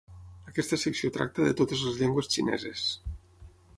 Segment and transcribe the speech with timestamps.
[0.51, 2.87] Aquesta secció tracta de totes les llengües xineses.